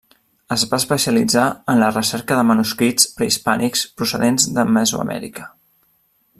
Es 0.53 0.61
va 0.69 0.77
especialitzar 0.83 1.43
en 1.73 1.83
la 1.83 1.91
recerca 1.91 2.39
de 2.39 2.47
manuscrits 2.53 3.07
prehispànics 3.19 3.87
procedents 4.01 4.51
de 4.57 4.67
Mesoamèrica. 4.79 5.51